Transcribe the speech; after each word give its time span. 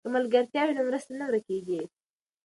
که 0.05 0.09
ملګرتیا 0.15 0.61
وي 0.65 0.73
نو 0.77 0.83
مرسته 0.89 1.11
نه 1.19 1.25
ورکېږي. 1.27 1.79